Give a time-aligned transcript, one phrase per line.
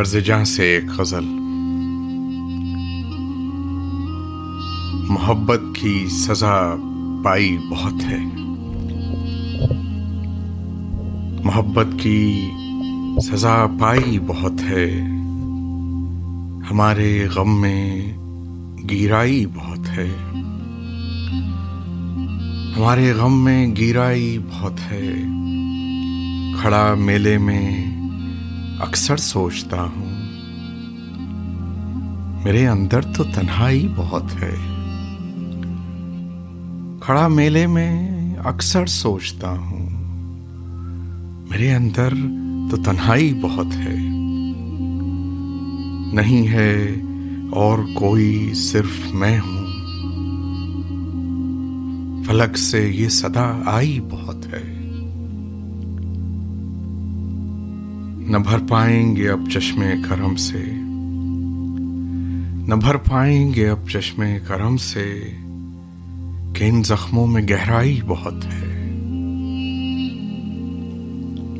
[0.00, 1.24] قرض جاں سے ایک غزل۔
[5.08, 6.74] محبت کی سزا
[7.24, 8.18] پائی بہت ہے۔
[11.44, 12.50] محبت کی
[13.22, 15.00] سزا پائی بہت ہے۔
[16.70, 18.12] ہمارے غم میں
[18.90, 20.14] گیرائی بہت ہے۔
[22.76, 25.22] ہمارے غم میں گیرائی بہت ہے۔
[26.60, 27.99] کھڑا میلے میں
[28.80, 30.30] اکثر سوچتا ہوں۔
[32.44, 34.56] میرے اندر تو تنہائی بہت ہے۔
[37.00, 38.10] کھڑا میلے میں
[38.44, 39.90] اکثر سوچتا ہوں۔
[41.50, 42.08] میرے اندر
[42.70, 43.96] تو تنہائی بہت ہے۔
[46.12, 46.94] نہیں ہے
[47.52, 49.66] اور کوئی صرف میں ہوں۔
[52.24, 54.79] فلک سے یہ صدا آئی بہت ہے۔
[58.30, 60.62] نہ بھر پائیں گے اب چشمے کرم سے۔
[62.68, 65.30] نہ بھر پائیں گے اب چشمے کرم سے
[66.54, 68.90] کہ ان زخموں میں گہرائی بہت ہے۔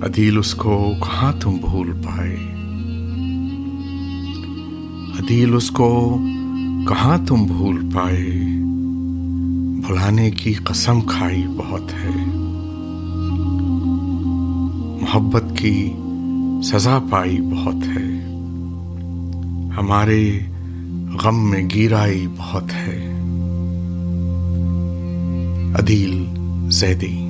[0.02, 2.36] عدیل اس کو کہاں تم بھول پائے؟
[5.20, 6.18] عدیل اس کو
[6.88, 8.30] کہاں تم بھول پائے؟
[9.86, 12.24] بھلانے کی قسم کھائی بہت ہے۔
[15.00, 15.92] محبت کی
[16.62, 18.20] سزا پائی بہت ہے۔
[19.78, 20.38] ہمارے
[21.22, 23.06] غم میں گیرائی بہت ہے۔
[25.78, 26.26] عدیل
[26.68, 27.29] زیدی